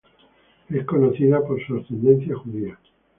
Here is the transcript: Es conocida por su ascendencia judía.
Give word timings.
Es 0.69 0.83
conocida 0.85 1.45
por 1.45 1.63
su 1.63 1.77
ascendencia 1.77 2.35
judía. 2.35 2.75